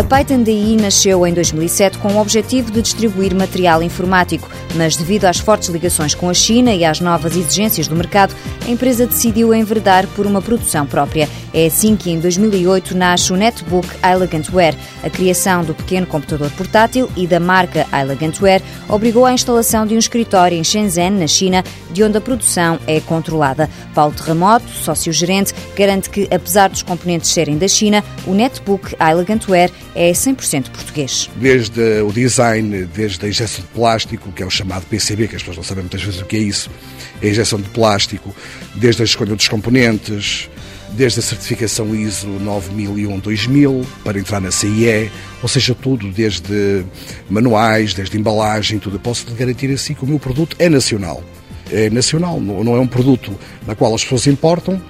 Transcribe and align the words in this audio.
A 0.00 0.02
Python 0.02 0.42
DI 0.42 0.78
nasceu 0.80 1.26
em 1.26 1.34
2007 1.34 1.98
com 1.98 2.14
o 2.14 2.20
objetivo 2.22 2.70
de 2.70 2.80
distribuir 2.80 3.34
material 3.34 3.82
informático, 3.82 4.48
mas 4.74 4.96
devido 4.96 5.26
às 5.26 5.38
fortes 5.38 5.68
ligações 5.68 6.14
com 6.14 6.30
a 6.30 6.32
China 6.32 6.72
e 6.72 6.86
às 6.86 7.00
novas 7.00 7.36
exigências 7.36 7.86
do 7.86 7.94
mercado, 7.94 8.34
a 8.66 8.70
empresa 8.70 9.06
decidiu 9.06 9.52
enverdar 9.52 10.06
por 10.16 10.26
uma 10.26 10.40
produção 10.40 10.86
própria. 10.86 11.28
É 11.52 11.66
assim 11.66 11.96
que 11.96 12.10
em 12.10 12.18
2008 12.18 12.96
nasce 12.96 13.30
o 13.30 13.36
Netbook 13.36 13.86
Elegantware. 14.02 14.74
A 15.04 15.10
criação 15.10 15.62
do 15.62 15.74
pequeno 15.74 16.06
computador 16.06 16.50
portátil 16.52 17.10
e 17.14 17.26
da 17.26 17.38
marca 17.38 17.86
Elegantware 17.92 18.62
obrigou 18.88 19.26
à 19.26 19.34
instalação 19.34 19.86
de 19.86 19.94
um 19.94 19.98
escritório 19.98 20.56
em 20.56 20.64
Shenzhen, 20.64 21.10
na 21.10 21.26
China, 21.26 21.62
de 21.90 22.02
onde 22.02 22.16
a 22.16 22.20
produção 22.22 22.78
é 22.86 23.00
controlada. 23.00 23.68
Paulo 23.94 24.14
Terremoto, 24.14 24.68
sócio-gerente, 24.68 25.52
garante 25.76 26.08
que, 26.08 26.26
apesar 26.32 26.70
dos 26.70 26.82
componentes 26.82 27.30
serem 27.30 27.58
da 27.58 27.68
China, 27.68 28.02
o 28.26 28.32
Netbook 28.32 28.96
Elegantware 28.98 29.70
é 29.94 30.12
100% 30.12 30.70
português. 30.70 31.30
Desde 31.36 32.02
o 32.02 32.12
design, 32.12 32.84
desde 32.94 33.24
a 33.24 33.28
injeção 33.28 33.62
de 33.62 33.68
plástico, 33.68 34.32
que 34.32 34.42
é 34.42 34.46
o 34.46 34.50
chamado 34.50 34.86
PCB, 34.86 35.28
que 35.28 35.36
as 35.36 35.42
pessoas 35.42 35.56
não 35.58 35.64
sabem 35.64 35.84
muitas 35.84 36.02
vezes 36.02 36.20
o 36.20 36.24
que 36.24 36.36
é 36.36 36.40
isso, 36.40 36.70
a 37.22 37.26
injeção 37.26 37.60
de 37.60 37.68
plástico, 37.70 38.34
desde 38.74 39.02
a 39.02 39.04
escolha 39.04 39.34
dos 39.34 39.48
componentes, 39.48 40.48
desde 40.92 41.20
a 41.20 41.22
certificação 41.22 41.94
ISO 41.94 42.28
9001-2000 42.28 43.84
para 44.04 44.18
entrar 44.18 44.40
na 44.40 44.50
CIE, 44.50 45.10
ou 45.42 45.48
seja, 45.48 45.74
tudo, 45.74 46.10
desde 46.10 46.84
manuais, 47.28 47.94
desde 47.94 48.18
embalagem, 48.18 48.78
tudo. 48.78 48.96
Eu 48.96 49.00
posso 49.00 49.26
garantir 49.34 49.70
assim 49.70 49.94
que 49.94 50.04
o 50.04 50.06
meu 50.06 50.18
produto 50.18 50.56
é 50.58 50.68
nacional. 50.68 51.22
É 51.70 51.88
nacional, 51.88 52.40
não 52.40 52.74
é 52.74 52.80
um 52.80 52.86
produto 52.86 53.32
na 53.64 53.76
qual 53.76 53.94
as 53.94 54.02
pessoas 54.02 54.26
importam 54.26 54.82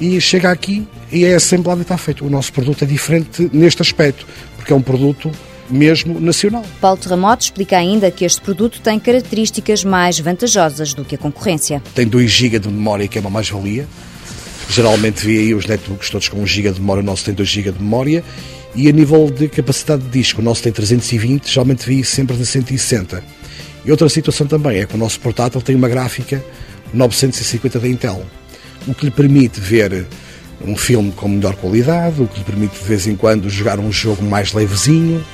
e 0.00 0.20
chega 0.20 0.50
aqui 0.50 0.86
e 1.10 1.24
é 1.24 1.34
assemblado 1.34 1.80
e 1.80 1.82
está 1.82 1.96
feito. 1.96 2.24
O 2.24 2.30
nosso 2.30 2.52
produto 2.52 2.82
é 2.82 2.86
diferente 2.86 3.48
neste 3.52 3.82
aspecto, 3.82 4.26
porque 4.56 4.72
é 4.72 4.76
um 4.76 4.82
produto 4.82 5.30
mesmo 5.70 6.20
nacional. 6.20 6.64
Paulo 6.80 6.98
Terramoto 6.98 7.44
explica 7.44 7.76
ainda 7.76 8.10
que 8.10 8.24
este 8.24 8.40
produto 8.40 8.80
tem 8.80 8.98
características 8.98 9.84
mais 9.84 10.18
vantajosas 10.18 10.94
do 10.94 11.04
que 11.04 11.14
a 11.14 11.18
concorrência. 11.18 11.82
Tem 11.94 12.06
2 12.06 12.30
GB 12.30 12.58
de 12.58 12.68
memória, 12.68 13.08
que 13.08 13.18
é 13.18 13.20
uma 13.20 13.30
mais-valia. 13.30 13.86
Geralmente 14.68 15.24
vê 15.24 15.38
aí 15.38 15.54
os 15.54 15.66
netbooks 15.66 16.10
todos 16.10 16.28
com 16.28 16.40
1 16.42 16.46
GB 16.46 16.72
de 16.72 16.80
memória, 16.80 17.02
o 17.02 17.06
nosso 17.06 17.24
tem 17.24 17.34
2 17.34 17.48
GB 17.48 17.72
de 17.72 17.82
memória. 17.82 18.24
E 18.74 18.88
a 18.88 18.92
nível 18.92 19.30
de 19.30 19.48
capacidade 19.48 20.02
de 20.02 20.08
disco, 20.08 20.40
o 20.40 20.44
nosso 20.44 20.62
tem 20.62 20.72
320, 20.72 21.48
geralmente 21.48 21.86
vi 21.86 22.02
sempre 22.02 22.36
de 22.36 22.44
160. 22.44 23.22
E 23.84 23.90
outra 23.90 24.08
situação 24.08 24.46
também 24.46 24.80
é 24.80 24.86
que 24.86 24.94
o 24.94 24.98
nosso 24.98 25.20
portátil 25.20 25.60
tem 25.60 25.76
uma 25.76 25.88
gráfica 25.88 26.42
950 26.92 27.78
da 27.78 27.88
Intel, 27.88 28.24
o 28.86 28.94
que 28.94 29.06
lhe 29.06 29.10
permite 29.10 29.60
ver 29.60 30.06
um 30.64 30.76
filme 30.76 31.12
com 31.12 31.28
melhor 31.28 31.54
qualidade, 31.56 32.22
o 32.22 32.26
que 32.26 32.38
lhe 32.38 32.44
permite 32.44 32.78
de 32.78 32.84
vez 32.84 33.06
em 33.06 33.16
quando 33.16 33.48
jogar 33.48 33.78
um 33.78 33.92
jogo 33.92 34.22
mais 34.22 34.52
levezinho, 34.52 35.24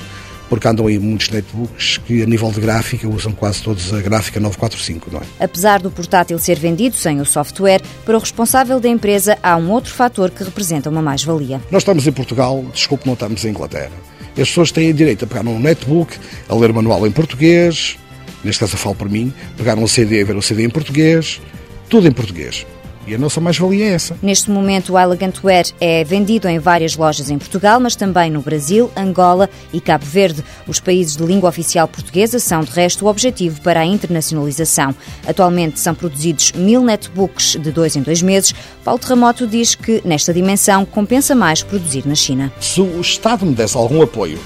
porque 0.49 0.67
andam 0.67 0.87
aí 0.87 0.99
muitos 0.99 1.29
netbooks 1.29 1.97
que 1.99 2.21
a 2.21 2.25
nível 2.25 2.51
de 2.51 2.59
gráfica 2.59 3.07
usam 3.07 3.31
quase 3.31 3.63
todos 3.63 3.93
a 3.93 4.01
gráfica 4.01 4.39
945, 4.39 5.09
não 5.09 5.21
é? 5.21 5.45
Apesar 5.45 5.81
do 5.81 5.89
portátil 5.89 6.37
ser 6.37 6.59
vendido 6.59 6.95
sem 6.95 7.21
o 7.21 7.25
software, 7.25 7.81
para 8.03 8.17
o 8.17 8.19
responsável 8.19 8.79
da 8.79 8.89
empresa 8.89 9.37
há 9.41 9.55
um 9.55 9.71
outro 9.71 9.93
fator 9.93 10.29
que 10.29 10.43
representa 10.43 10.89
uma 10.89 11.01
mais-valia. 11.01 11.61
Nós 11.71 11.83
estamos 11.83 12.05
em 12.05 12.11
Portugal, 12.11 12.65
desculpe, 12.73 13.07
não 13.07 13.13
estamos 13.13 13.45
em 13.45 13.49
Inglaterra. 13.49 13.93
As 14.31 14.47
pessoas 14.49 14.71
têm 14.71 14.93
direito 14.93 15.23
a 15.23 15.27
pegar 15.27 15.43
num 15.43 15.59
netbook, 15.59 16.17
a 16.49 16.55
ler 16.55 16.73
manual 16.73 17.07
em 17.07 17.11
português, 17.11 17.97
neste 18.43 18.59
caso 18.59 18.73
eu 18.73 18.79
falo 18.79 18.95
por 18.95 19.09
mim, 19.09 19.33
pegar 19.57 19.77
um 19.77 19.87
CD, 19.87 20.21
ver 20.23 20.35
o 20.35 20.41
CD 20.41 20.65
em 20.65 20.69
português, 20.69 21.41
tudo 21.89 22.07
em 22.07 22.11
português. 22.11 22.65
E 23.07 23.15
a 23.15 23.17
nossa 23.17 23.41
mais-valia 23.41 23.85
é 23.85 23.93
essa. 23.93 24.15
Neste 24.21 24.51
momento, 24.51 24.93
o 24.93 24.99
Elegant 24.99 25.43
Wear 25.43 25.65
é 25.79 26.03
vendido 26.03 26.47
em 26.47 26.59
várias 26.59 26.95
lojas 26.95 27.29
em 27.29 27.37
Portugal, 27.37 27.79
mas 27.79 27.95
também 27.95 28.29
no 28.29 28.41
Brasil, 28.41 28.91
Angola 28.95 29.49
e 29.73 29.81
Cabo 29.81 30.05
Verde. 30.05 30.43
Os 30.67 30.79
países 30.79 31.17
de 31.17 31.23
língua 31.23 31.49
oficial 31.49 31.87
portuguesa 31.87 32.37
são, 32.39 32.61
de 32.61 32.71
resto, 32.71 33.05
o 33.05 33.09
objetivo 33.09 33.59
para 33.61 33.79
a 33.79 33.85
internacionalização. 33.85 34.93
Atualmente 35.27 35.79
são 35.79 35.95
produzidos 35.95 36.51
mil 36.51 36.83
netbooks 36.83 37.57
de 37.59 37.71
dois 37.71 37.95
em 37.95 38.01
dois 38.01 38.21
meses. 38.21 38.53
Paulo 38.83 38.99
Terremoto 38.99 39.47
diz 39.47 39.73
que, 39.73 40.01
nesta 40.05 40.33
dimensão, 40.33 40.85
compensa 40.85 41.33
mais 41.33 41.63
produzir 41.63 42.05
na 42.05 42.15
China. 42.15 42.51
Se 42.59 42.81
o 42.81 43.01
Estado 43.01 43.45
me 43.45 43.55
desse 43.55 43.75
algum 43.75 44.01
apoio 44.01 44.39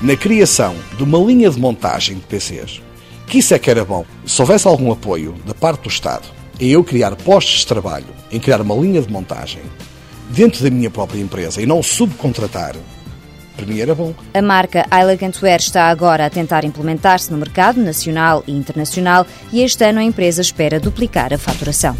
na 0.00 0.16
criação 0.16 0.74
de 0.96 1.02
uma 1.02 1.18
linha 1.18 1.50
de 1.50 1.60
montagem 1.60 2.16
de 2.16 2.22
PCs, 2.22 2.80
que 3.26 3.38
isso 3.38 3.52
é 3.52 3.58
que 3.58 3.70
era 3.70 3.84
bom. 3.84 4.06
Se 4.24 4.40
houvesse 4.40 4.66
algum 4.66 4.90
apoio 4.90 5.34
da 5.46 5.54
parte 5.54 5.82
do 5.82 5.88
Estado 5.88 6.39
em 6.60 6.68
eu 6.68 6.84
criar 6.84 7.16
postos 7.16 7.60
de 7.60 7.66
trabalho, 7.66 8.06
em 8.30 8.38
criar 8.38 8.60
uma 8.60 8.74
linha 8.74 9.00
de 9.00 9.10
montagem 9.10 9.62
dentro 10.28 10.62
da 10.62 10.70
minha 10.70 10.90
própria 10.90 11.18
empresa 11.20 11.60
e 11.60 11.66
não 11.66 11.82
subcontratar, 11.82 12.76
para 13.56 13.66
mim 13.66 13.80
era 13.80 13.94
bom. 13.94 14.14
A 14.32 14.42
marca 14.42 14.86
Elegant 14.92 15.42
Wear 15.42 15.58
está 15.58 15.88
agora 15.88 16.26
a 16.26 16.30
tentar 16.30 16.64
implementar-se 16.64 17.32
no 17.32 17.38
mercado 17.38 17.80
nacional 17.80 18.44
e 18.46 18.52
internacional 18.52 19.26
e 19.52 19.62
este 19.62 19.84
ano 19.84 20.00
a 20.00 20.04
empresa 20.04 20.40
espera 20.42 20.78
duplicar 20.78 21.32
a 21.32 21.38
faturação. 21.38 21.96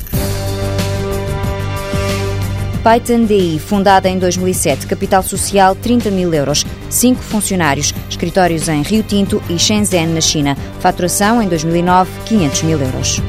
Python 2.83 3.27
DI, 3.27 3.59
fundada 3.59 4.09
em 4.09 4.19
2007, 4.19 4.87
capital 4.87 5.23
social 5.23 5.75
30 5.75 6.11
mil 6.11 6.33
euros, 6.33 6.65
5 6.89 7.21
funcionários, 7.23 7.93
escritórios 8.09 8.69
em 8.69 8.81
Rio 8.81 9.03
Tinto 9.03 9.43
e 9.51 9.59
Shenzhen, 9.59 10.07
na 10.07 10.21
China, 10.23 10.57
faturação 10.81 11.43
em 11.43 11.49
2009 11.49 12.11
500 12.25 12.63
mil 12.63 12.81
euros. 12.81 13.21